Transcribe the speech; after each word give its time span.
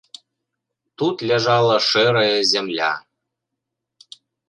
Тут 1.01 1.15
ляжала 1.31 1.77
шэрая 1.89 2.37
зямля. 2.55 2.91